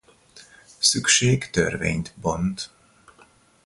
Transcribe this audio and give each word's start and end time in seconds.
Szükség 0.77 1.49
törvényt 1.51 2.13
bont. 2.15 2.69